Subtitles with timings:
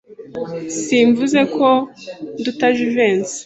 [0.83, 1.67] Simvuze ko
[2.39, 3.37] nduta Jivency.